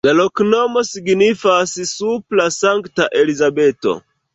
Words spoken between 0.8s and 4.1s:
signifas: supra-Sankta-Elizabeto.